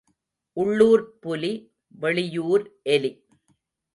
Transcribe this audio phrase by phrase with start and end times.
[0.57, 1.51] உள்ளூர்ப் புலி,
[1.99, 2.65] வெளியூர்
[2.89, 3.11] எலி.